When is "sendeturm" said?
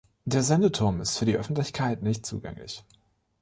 0.41-0.99